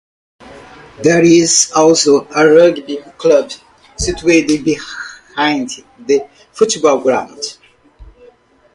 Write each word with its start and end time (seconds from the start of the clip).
There 1.03 1.23
is 1.23 1.71
also 1.75 2.27
a 2.31 2.47
rugby 2.51 2.97
club 3.19 3.51
situated 3.95 4.65
behind 4.65 5.69
the 5.99 6.27
football 6.53 7.01
ground. 7.01 7.39